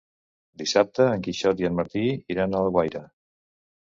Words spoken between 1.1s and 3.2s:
en Quixot i en Martí iran a Alguaire.